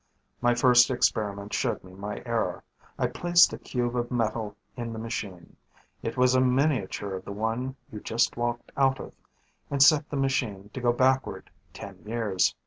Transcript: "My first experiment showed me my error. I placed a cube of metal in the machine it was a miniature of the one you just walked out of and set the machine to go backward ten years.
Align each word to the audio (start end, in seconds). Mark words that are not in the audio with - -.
"My 0.41 0.55
first 0.55 0.89
experiment 0.89 1.53
showed 1.53 1.83
me 1.83 1.93
my 1.93 2.23
error. 2.25 2.63
I 2.97 3.05
placed 3.05 3.53
a 3.53 3.59
cube 3.59 3.95
of 3.95 4.09
metal 4.09 4.55
in 4.75 4.93
the 4.93 4.97
machine 4.97 5.57
it 6.01 6.17
was 6.17 6.33
a 6.33 6.41
miniature 6.41 7.13
of 7.13 7.23
the 7.23 7.31
one 7.31 7.75
you 7.91 7.99
just 7.99 8.35
walked 8.35 8.71
out 8.75 8.99
of 8.99 9.13
and 9.69 9.79
set 9.83 10.09
the 10.09 10.17
machine 10.17 10.69
to 10.73 10.81
go 10.81 10.91
backward 10.91 11.51
ten 11.71 11.99
years. 12.03 12.55